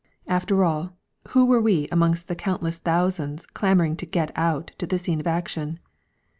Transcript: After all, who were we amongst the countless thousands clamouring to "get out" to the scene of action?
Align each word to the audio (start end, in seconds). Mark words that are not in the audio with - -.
After 0.27 0.63
all, 0.63 0.93
who 1.27 1.45
were 1.45 1.61
we 1.61 1.87
amongst 1.91 2.27
the 2.27 2.35
countless 2.35 2.79
thousands 2.79 3.45
clamouring 3.45 3.95
to 3.97 4.07
"get 4.07 4.31
out" 4.35 4.71
to 4.79 4.87
the 4.87 4.97
scene 4.97 5.19
of 5.19 5.27
action? 5.27 5.77